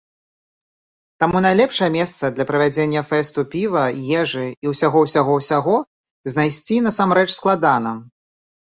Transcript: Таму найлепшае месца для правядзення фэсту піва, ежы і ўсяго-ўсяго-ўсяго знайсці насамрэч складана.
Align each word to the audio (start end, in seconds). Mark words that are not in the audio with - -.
Таму 1.23 1.37
найлепшае 1.45 1.89
месца 1.97 2.23
для 2.39 2.47
правядзення 2.53 3.05
фэсту 3.11 3.45
піва, 3.53 3.85
ежы 4.23 4.45
і 4.49 4.65
ўсяго-ўсяго-ўсяго 4.75 5.79
знайсці 6.37 6.85
насамрэч 6.91 7.29
складана. 7.41 7.99